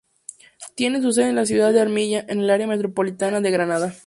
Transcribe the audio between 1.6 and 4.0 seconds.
de Armilla, en el Área metropolitana de Granada.